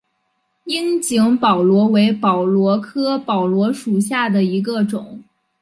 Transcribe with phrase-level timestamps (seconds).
[0.63, 5.21] 樱井宝螺为宝螺科宝螺属下的一个种。